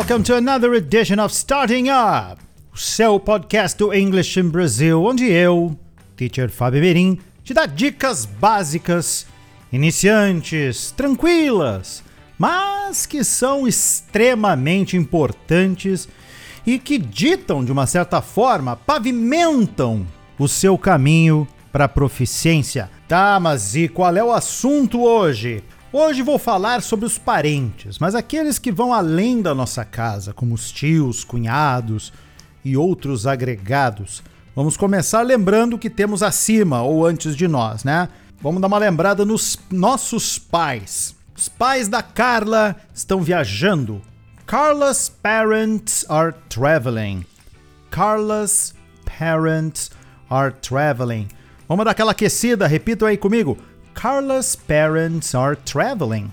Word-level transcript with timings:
welcome 0.00 0.24
to 0.24 0.34
another 0.34 0.72
edition 0.72 1.20
of 1.20 1.30
Starting 1.30 1.90
Up, 1.90 2.40
o 2.72 2.78
seu 2.78 3.20
podcast 3.20 3.76
do 3.76 3.92
English 3.92 4.40
in 4.40 4.48
Brazil, 4.48 5.04
onde 5.04 5.30
eu, 5.30 5.78
teacher 6.16 6.48
Fábio 6.48 6.80
Merim, 6.80 7.18
te 7.44 7.52
dá 7.52 7.66
dicas 7.66 8.24
básicas, 8.24 9.26
iniciantes, 9.70 10.90
tranquilas, 10.92 12.02
mas 12.38 13.04
que 13.04 13.22
são 13.22 13.68
extremamente 13.68 14.96
importantes 14.96 16.08
e 16.66 16.78
que 16.78 16.96
ditam, 16.96 17.62
de 17.62 17.70
uma 17.70 17.86
certa 17.86 18.22
forma, 18.22 18.76
pavimentam 18.76 20.06
o 20.38 20.48
seu 20.48 20.78
caminho 20.78 21.46
para 21.70 21.84
a 21.84 21.88
proficiência. 21.88 22.90
Tá, 23.06 23.38
mas 23.38 23.76
e 23.76 23.86
qual 23.86 24.16
é 24.16 24.24
o 24.24 24.32
assunto 24.32 25.02
hoje? 25.02 25.62
Hoje 25.92 26.22
vou 26.22 26.38
falar 26.38 26.82
sobre 26.82 27.04
os 27.04 27.18
parentes, 27.18 27.98
mas 27.98 28.14
aqueles 28.14 28.60
que 28.60 28.70
vão 28.70 28.94
além 28.94 29.42
da 29.42 29.52
nossa 29.52 29.84
casa, 29.84 30.32
como 30.32 30.54
os 30.54 30.70
tios, 30.70 31.24
cunhados 31.24 32.12
e 32.64 32.76
outros 32.76 33.26
agregados. 33.26 34.22
Vamos 34.54 34.76
começar 34.76 35.22
lembrando 35.22 35.76
que 35.76 35.90
temos 35.90 36.22
acima 36.22 36.80
ou 36.80 37.04
antes 37.04 37.34
de 37.34 37.48
nós, 37.48 37.82
né? 37.82 38.08
Vamos 38.40 38.60
dar 38.60 38.68
uma 38.68 38.78
lembrada 38.78 39.24
nos 39.24 39.58
nossos 39.68 40.38
pais. 40.38 41.16
Os 41.36 41.48
pais 41.48 41.88
da 41.88 42.04
Carla 42.04 42.76
estão 42.94 43.20
viajando. 43.20 44.00
Carla's 44.46 45.08
parents 45.08 46.06
are 46.08 46.32
traveling. 46.48 47.26
Carla's 47.90 48.74
parents 49.18 49.90
are 50.30 50.54
traveling. 50.62 51.26
Vamos 51.68 51.84
dar 51.84 51.90
aquela 51.90 52.12
aquecida, 52.12 52.68
repita 52.68 53.08
aí 53.08 53.16
comigo. 53.16 53.58
Carla's 54.00 54.56
parents 54.56 55.34
are 55.34 55.54
traveling. 55.54 56.32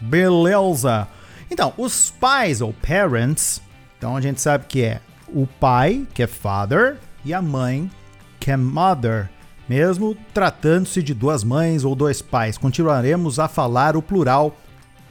Beleza. 0.00 1.08
Então, 1.50 1.74
os 1.76 2.08
pais 2.10 2.60
ou 2.60 2.72
parents, 2.72 3.60
então 3.98 4.16
a 4.16 4.20
gente 4.20 4.40
sabe 4.40 4.66
que 4.68 4.82
é 4.84 5.00
o 5.26 5.48
pai, 5.48 6.06
que 6.14 6.22
é 6.22 6.28
father, 6.28 6.96
e 7.24 7.34
a 7.34 7.42
mãe, 7.42 7.90
que 8.38 8.52
é 8.52 8.56
mother. 8.56 9.28
Mesmo 9.68 10.16
tratando-se 10.32 11.02
de 11.02 11.12
duas 11.12 11.42
mães 11.42 11.82
ou 11.82 11.96
dois 11.96 12.22
pais, 12.22 12.56
continuaremos 12.56 13.40
a 13.40 13.48
falar 13.48 13.96
o 13.96 14.02
plural 14.02 14.56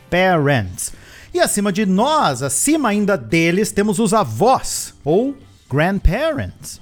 parents. 0.09 0.93
E 1.33 1.41
acima 1.41 1.73
de 1.73 1.85
nós, 1.85 2.41
acima 2.41 2.87
ainda 2.87 3.17
deles, 3.17 3.73
temos 3.73 3.99
os 3.99 4.13
avós 4.13 4.93
ou 5.03 5.35
grandparents. 5.69 6.79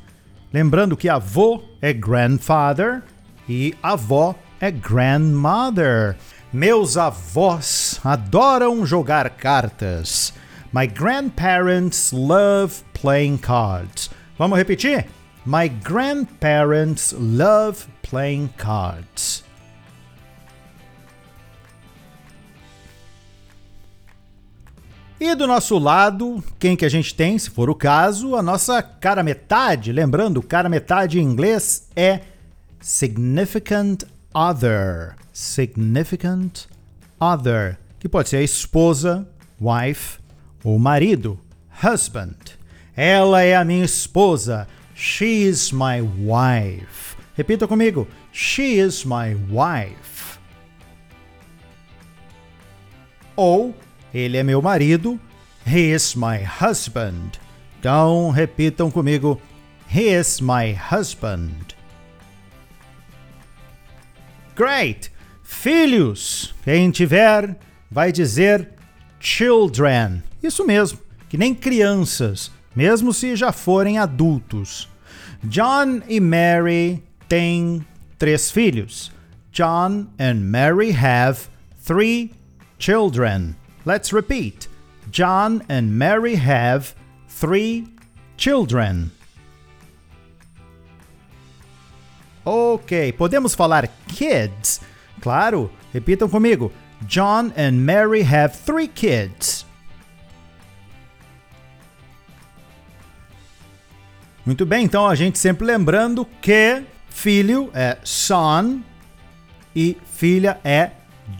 Lembrando 0.51 0.97
que 0.97 1.07
avô 1.07 1.63
é 1.79 1.93
grandfather 1.93 3.03
e 3.47 3.75
avó 3.83 4.35
é 4.59 4.71
grandmother. 4.71 6.15
Meus 6.51 6.97
avós 6.97 7.99
adoram 8.03 8.83
jogar 8.83 9.29
cartas. 9.29 10.33
My 10.73 10.87
grandparents 10.87 12.11
love 12.11 12.83
playing 12.93 13.37
cards. 13.37 14.09
Vamos 14.39 14.57
repetir? 14.57 15.05
My 15.45 15.67
grandparents 15.67 17.13
love 17.17 17.87
playing 18.01 18.49
cards. 18.57 19.43
E 25.21 25.35
do 25.35 25.45
nosso 25.45 25.77
lado, 25.77 26.41
quem 26.57 26.77
que 26.77 26.85
a 26.85 26.89
gente 26.89 27.13
tem, 27.13 27.37
se 27.37 27.49
for 27.49 27.69
o 27.69 27.75
caso, 27.75 28.37
a 28.37 28.41
nossa 28.41 28.81
cara 28.81 29.21
metade. 29.21 29.91
Lembrando, 29.91 30.41
cara 30.41 30.69
metade 30.69 31.19
em 31.19 31.23
inglês 31.23 31.89
é 31.93 32.21
significant 32.79 34.03
other. 34.33 35.17
Significant 35.33 36.67
other, 37.19 37.77
que 37.99 38.07
pode 38.07 38.29
ser 38.29 38.37
a 38.37 38.43
esposa, 38.43 39.27
wife, 39.59 40.19
ou 40.63 40.79
marido, 40.79 41.37
husband. 41.83 42.37
Ela 42.95 43.41
é 43.41 43.57
a 43.57 43.65
minha 43.65 43.83
esposa. 43.83 44.69
She 44.95 45.43
is 45.43 45.73
my 45.73 45.99
wife. 46.01 47.17
Repita 47.35 47.67
comigo. 47.67 48.07
She 48.31 48.79
is 48.79 49.03
my 49.03 49.35
wife. 49.51 50.39
Ou 53.35 53.75
ele 54.13 54.37
é 54.37 54.43
meu 54.43 54.61
marido. 54.61 55.19
He 55.65 55.93
is 55.93 56.15
my 56.15 56.39
husband. 56.43 57.39
Então, 57.79 58.29
repitam 58.29 58.89
comigo. 58.89 59.39
He 59.93 60.09
is 60.09 60.39
my 60.41 60.75
husband. 60.91 61.75
Great! 64.55 65.11
Filhos. 65.43 66.53
Quem 66.63 66.91
tiver 66.91 67.55
vai 67.89 68.11
dizer 68.11 68.69
children. 69.19 70.23
Isso 70.41 70.65
mesmo, 70.65 70.99
que 71.27 71.37
nem 71.37 71.53
crianças, 71.53 72.51
mesmo 72.75 73.13
se 73.13 73.35
já 73.35 73.51
forem 73.51 73.97
adultos. 73.97 74.87
John 75.43 76.01
e 76.07 76.19
Mary 76.19 77.03
têm 77.27 77.85
três 78.17 78.51
filhos. 78.51 79.11
John 79.51 80.07
and 80.19 80.35
Mary 80.35 80.91
have 80.91 81.47
three 81.83 82.31
children. 82.77 83.55
Let's 83.89 84.13
repeat. 84.13 84.67
John 85.09 85.63
and 85.67 85.97
Mary 85.97 86.35
have 86.35 86.93
three 87.27 87.87
children. 88.37 89.09
Ok, 92.45 93.13
podemos 93.13 93.55
falar 93.55 93.89
kids? 94.07 94.79
Claro, 95.19 95.71
repitam 95.91 96.29
comigo. 96.29 96.71
John 97.07 97.51
and 97.57 97.83
Mary 97.83 98.21
have 98.21 98.55
three 98.55 98.87
kids. 98.87 99.65
Muito 104.45 104.67
bem, 104.67 104.85
então 104.85 105.07
a 105.07 105.15
gente 105.15 105.39
sempre 105.39 105.65
lembrando 105.65 106.27
que 106.39 106.83
filho 107.09 107.71
é 107.73 107.97
son 108.03 108.83
e 109.75 109.97
filha 110.05 110.59
é 110.63 110.91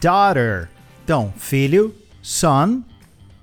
daughter. 0.01 0.67
Então, 1.03 1.31
filho, 1.37 1.93
son 2.21 2.83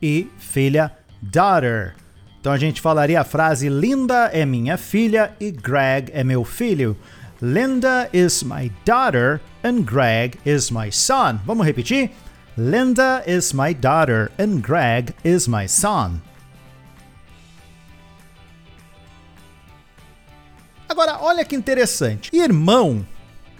e 0.00 0.28
filha, 0.38 0.92
daughter. 1.20 1.94
Então 2.40 2.52
a 2.52 2.58
gente 2.58 2.80
falaria 2.80 3.20
a 3.20 3.24
frase 3.24 3.68
Linda 3.68 4.30
é 4.32 4.46
minha 4.46 4.76
filha 4.76 5.34
e 5.40 5.50
Greg 5.50 6.10
é 6.12 6.22
meu 6.22 6.44
filho. 6.44 6.96
Linda 7.42 8.08
is 8.12 8.42
my 8.42 8.70
daughter 8.84 9.40
and 9.64 9.82
Greg 9.82 10.38
is 10.46 10.70
my 10.70 10.90
son. 10.90 11.40
Vamos 11.44 11.66
repetir? 11.66 12.10
Linda 12.56 13.22
is 13.26 13.52
my 13.52 13.74
daughter 13.74 14.30
and 14.38 14.62
Greg 14.62 15.12
is 15.24 15.46
my 15.46 15.68
son. 15.68 16.22
Agora, 20.88 21.18
olha 21.20 21.44
que 21.44 21.54
interessante. 21.54 22.30
Irmão 22.32 23.04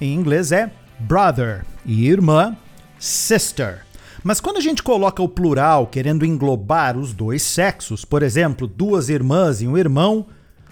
em 0.00 0.15
inglês 0.15 0.53
é 0.53 0.71
brother 1.00 1.66
e 1.84 2.09
irmã 2.09 2.56
sister. 2.98 3.84
Mas 4.26 4.41
quando 4.41 4.56
a 4.56 4.60
gente 4.60 4.82
coloca 4.82 5.22
o 5.22 5.28
plural 5.28 5.87
querendo 5.87 6.26
englobar 6.26 6.98
os 6.98 7.12
dois 7.12 7.44
sexos, 7.44 8.04
por 8.04 8.25
exemplo, 8.25 8.66
duas 8.66 9.09
irmãs 9.09 9.62
e 9.62 9.69
um 9.69 9.78
irmão, 9.78 10.26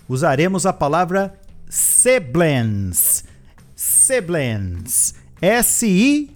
usaremos 0.08 0.66
a 0.66 0.72
palavra 0.72 1.38
siblings. 1.68 3.22
Siblings. 3.76 5.14
S-I-B-L-I-N-G-S. 5.40 6.28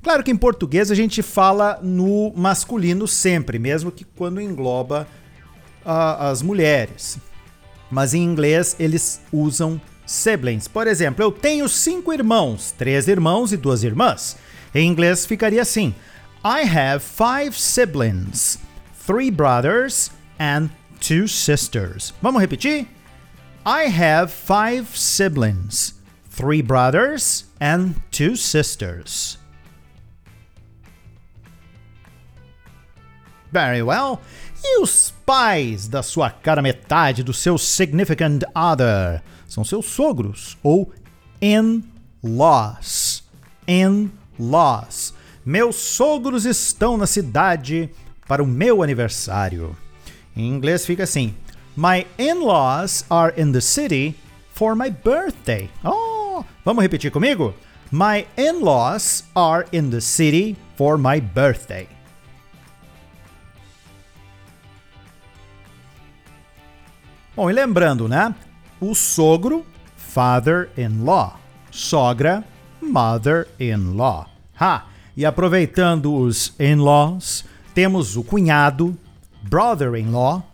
Claro 0.00 0.22
que 0.22 0.30
em 0.30 0.36
português 0.36 0.92
a 0.92 0.94
gente 0.94 1.20
fala 1.20 1.80
no 1.82 2.32
masculino 2.36 3.08
sempre, 3.08 3.58
mesmo 3.58 3.90
que 3.90 4.04
quando 4.04 4.40
engloba 4.40 5.08
uh, 5.84 6.22
as 6.30 6.42
mulheres. 6.42 7.18
Mas 7.90 8.14
em 8.14 8.22
inglês 8.22 8.76
eles 8.78 9.20
usam 9.32 9.80
siblings. 10.12 10.68
Por 10.68 10.86
exemplo, 10.86 11.24
eu 11.24 11.32
tenho 11.32 11.68
cinco 11.68 12.12
irmãos, 12.12 12.72
três 12.76 13.08
irmãos 13.08 13.52
e 13.52 13.56
duas 13.56 13.82
irmãs. 13.82 14.36
Em 14.74 14.88
inglês 14.88 15.26
ficaria 15.26 15.62
assim: 15.62 15.94
I 16.44 16.62
have 16.68 17.04
five 17.04 17.58
siblings, 17.58 18.58
three 19.06 19.30
brothers 19.30 20.10
and 20.38 20.68
two 21.00 21.26
sisters. 21.26 22.12
Vamos 22.20 22.40
repetir? 22.40 22.86
I 23.64 23.86
have 23.86 24.32
five 24.32 24.88
siblings, 24.94 25.94
three 26.28 26.62
brothers 26.62 27.46
and 27.60 27.94
two 28.10 28.36
sisters. 28.36 29.38
Very 33.52 33.82
well. 33.82 34.20
E 34.64 34.80
os 34.80 35.12
pais 35.26 35.86
da 35.86 36.02
sua 36.02 36.30
cara 36.30 36.62
metade, 36.62 37.22
do 37.22 37.32
seu 37.32 37.58
significant 37.58 38.42
other? 38.54 39.22
São 39.52 39.62
seus 39.64 39.84
sogros 39.84 40.56
ou 40.62 40.90
in-laws. 41.42 43.22
In-laws. 43.68 45.12
Meus 45.44 45.76
sogros 45.76 46.46
estão 46.46 46.96
na 46.96 47.06
cidade 47.06 47.90
para 48.26 48.42
o 48.42 48.46
meu 48.46 48.82
aniversário. 48.82 49.76
Em 50.34 50.48
inglês 50.48 50.86
fica 50.86 51.02
assim: 51.02 51.34
My 51.76 52.06
in-laws 52.18 53.04
are 53.10 53.38
in 53.38 53.52
the 53.52 53.60
city 53.60 54.14
for 54.54 54.74
my 54.74 54.88
birthday. 54.88 55.68
Oh, 55.84 56.42
vamos 56.64 56.82
repetir 56.82 57.10
comigo? 57.10 57.52
My 57.90 58.26
in-laws 58.38 59.24
are 59.34 59.66
in 59.70 59.90
the 59.90 60.00
city 60.00 60.56
for 60.78 60.96
my 60.96 61.20
birthday. 61.20 61.86
Bom, 67.36 67.50
e 67.50 67.52
lembrando, 67.52 68.08
né? 68.08 68.34
O 68.82 68.96
sogro, 68.96 69.64
father-in-law. 69.94 71.38
Sogra, 71.70 72.42
mother-in-law. 72.82 74.26
Ha! 74.60 74.86
E 75.16 75.24
aproveitando 75.24 76.12
os 76.12 76.52
in-laws, 76.58 77.44
temos 77.72 78.16
o 78.16 78.24
cunhado, 78.24 78.98
brother-in-law, 79.40 80.44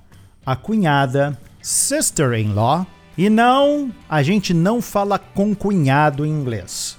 a 0.45 0.55
cunhada, 0.55 1.39
sister-in-law, 1.63 2.87
e 3.17 3.31
não, 3.31 3.91
a 4.07 4.23
gente 4.23 4.53
não 4.53 4.83
fala 4.83 5.19
com 5.19 5.55
cunhado 5.55 6.27
em 6.27 6.29
inglês. 6.29 6.99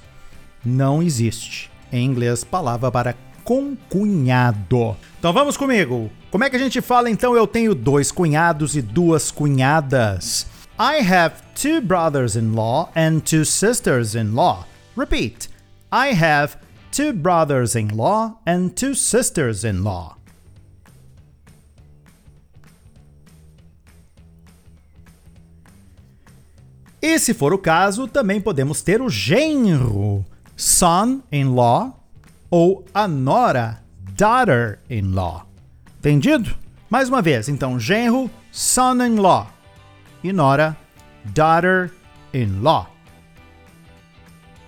Não 0.65 0.99
existe 0.99 1.69
em 1.91 2.05
inglês 2.05 2.43
palavra 2.43 2.89
para 2.89 3.15
concunhado. 3.43 4.97
Então 5.19 5.31
vamos 5.31 5.55
comigo. 5.55 6.09
Como 6.31 6.43
é 6.43 6.49
que 6.49 6.55
a 6.55 6.59
gente 6.59 6.81
fala 6.81 7.07
então 7.07 7.35
eu 7.35 7.45
tenho 7.45 7.75
dois 7.75 8.11
cunhados 8.11 8.75
e 8.75 8.81
duas 8.81 9.29
cunhadas? 9.29 10.47
I 10.81 11.01
have 11.01 11.43
two 11.55 11.81
brothers-in-law 11.81 12.91
and 12.95 13.25
two 13.25 13.43
sisters-in-law. 13.43 14.65
Repeat. 14.95 15.49
I 15.91 16.13
have 16.13 16.55
two 16.89 17.11
brothers-in-law 17.11 18.37
and 18.45 18.73
two 18.73 18.95
sisters-in-law. 18.95 20.15
E 27.01 27.19
se 27.19 27.33
for 27.33 27.53
o 27.53 27.57
caso, 27.57 28.07
também 28.07 28.39
podemos 28.39 28.81
ter 28.81 29.01
o 29.01 29.09
genro, 29.09 30.25
son-in-law, 30.55 32.01
ou 32.49 32.85
a 32.93 33.05
nora, 33.05 33.83
daughter-in-law. 34.15 35.45
Entendido? 35.97 36.55
Mais 36.89 37.09
uma 37.09 37.21
vez, 37.21 37.49
então, 37.49 37.77
genro, 37.77 38.31
son-in-law, 38.49 39.58
e 40.23 40.31
nora, 40.33 40.77
daughter-in-law. 41.25 42.95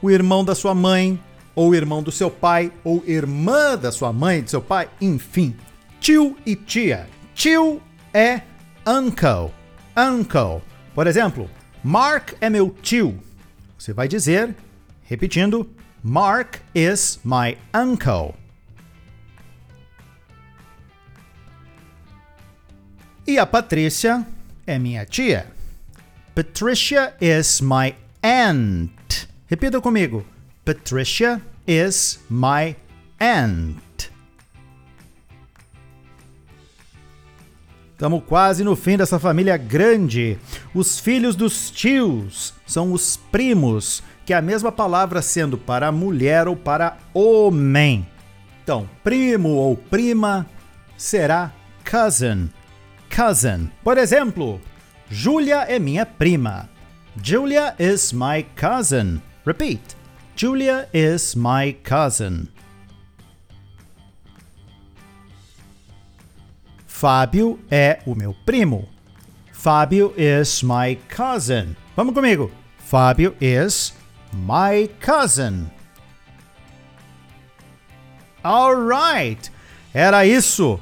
O 0.02 0.10
irmão 0.10 0.44
da 0.44 0.56
sua 0.56 0.74
mãe, 0.74 1.20
ou 1.56 1.76
irmão 1.76 2.02
do 2.02 2.12
seu 2.12 2.32
pai, 2.32 2.72
ou 2.84 3.04
irmã 3.06 3.78
da 3.78 3.92
sua 3.92 4.12
mãe 4.12 4.42
do 4.42 4.50
seu 4.50 4.62
pai, 4.62 4.90
enfim. 5.00 5.56
Tio 6.00 6.36
e 6.46 6.56
tia. 6.56 7.08
Tio 7.36 7.82
é 8.14 8.42
uncle. 8.88 9.54
Uncle. 9.96 10.62
Por 10.96 11.08
exemplo, 11.08 11.50
Mark 11.84 12.34
é 12.42 12.50
meu 12.50 12.70
tio. 12.82 13.20
Você 13.78 13.94
vai 13.94 14.08
dizer, 14.08 14.56
repetindo, 15.04 15.70
Mark 16.04 16.58
is 16.74 17.20
my 17.24 17.58
uncle. 17.76 18.34
E 23.28 23.38
a 23.38 23.46
Patrícia 23.46 24.26
é 24.66 24.78
minha 24.80 25.06
tia. 25.06 25.48
Patricia 26.36 27.14
is 27.20 27.62
my 27.62 27.96
aunt. 28.24 29.28
Repita 29.48 29.82
comigo. 29.82 30.26
Patricia 30.64 31.42
is 31.68 32.20
my 32.30 32.76
aunt. 33.20 34.10
Estamos 37.94 38.24
quase 38.26 38.64
no 38.64 38.76
fim 38.76 38.98
dessa 38.98 39.20
família 39.20 39.58
grande. 39.58 40.40
Os 40.74 41.00
filhos 41.00 41.36
dos 41.36 41.70
tios 41.70 42.54
são 42.66 42.94
os 42.94 43.16
primos, 43.16 44.02
que 44.26 44.34
é 44.34 44.38
a 44.38 44.42
mesma 44.42 44.72
palavra 44.72 45.22
sendo 45.22 45.56
para 45.56 45.92
mulher 45.92 46.48
ou 46.48 46.56
para 46.56 46.98
homem. 47.14 48.08
Então, 48.64 48.90
primo 49.04 49.50
ou 49.50 49.78
prima 49.78 50.48
será 50.98 51.52
cousin. 51.84 52.50
Cousin. 53.16 53.70
Por 53.84 53.98
exemplo, 53.98 54.62
Julia 55.10 55.66
é 55.68 55.78
minha 55.78 56.06
prima. 56.06 56.70
Julia 57.22 57.76
is 57.78 58.14
my 58.14 58.44
cousin. 58.56 59.22
Repeat. 59.46 59.96
Julia 60.36 60.88
is 60.94 61.36
my 61.36 61.74
cousin. 61.84 62.48
Fábio 66.88 67.60
é 67.70 68.00
o 68.06 68.16
meu 68.16 68.34
primo. 68.46 68.88
Fábio 69.52 70.14
is 70.18 70.64
my 70.64 70.98
cousin. 71.10 71.76
Vamos 71.96 72.14
comigo. 72.14 72.50
Fábio 72.80 73.36
is 73.42 73.94
my 74.34 74.90
cousin. 75.00 75.70
Alright. 78.44 79.52
Era 79.94 80.26
isso. 80.26 80.80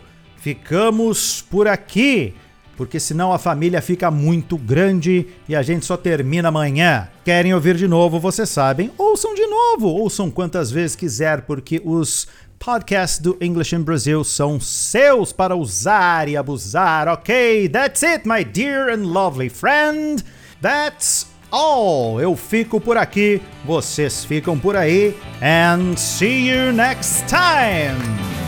Ficamos 0.50 1.44
por 1.44 1.68
aqui, 1.68 2.34
porque 2.76 3.00
senão 3.00 3.32
a 3.32 3.38
família 3.38 3.84
fica 3.84 4.10
muito 4.10 4.58
grande 4.58 5.28
e 5.48 5.56
a 5.56 5.62
gente 5.62 5.86
só 5.86 5.96
termina 5.96 6.50
amanhã. 6.50 7.08
Querem 7.24 7.54
ouvir 7.54 7.76
de 7.76 7.88
novo, 7.88 8.20
vocês 8.20 8.50
sabem, 8.50 8.90
ouçam 8.98 9.36
de 9.36 9.46
novo, 9.46 9.86
ouçam 9.90 10.32
quantas 10.32 10.72
vezes 10.72 10.96
quiser, 10.96 11.42
porque 11.42 11.80
os 11.86 12.28
podcasts 12.58 13.20
do 13.20 13.38
English 13.40 13.76
in 13.76 13.84
Brazil 13.84 14.24
são 14.24 14.60
seus 14.60 15.32
para 15.32 15.56
usar 15.56 16.28
e 16.28 16.36
abusar, 16.36 17.08
ok? 17.08 17.70
That's 17.70 18.02
it, 18.02 18.28
my 18.28 18.44
dear 18.44 18.90
and 18.90 19.04
lovely 19.04 19.50
friend. 19.50 20.24
That's 20.64 21.28
all. 21.52 22.20
Eu 22.20 22.36
fico 22.36 22.82
por 22.82 22.98
aqui, 22.98 23.40
vocês 23.64 24.26
ficam 24.26 24.58
por 24.58 24.76
aí, 24.76 25.16
and 25.44 25.96
see 25.96 26.50
you 26.50 26.74
next 26.74 27.24
time. 27.28 28.39